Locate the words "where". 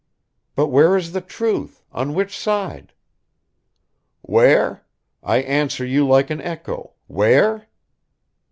0.69-0.97, 4.21-4.83, 7.05-7.67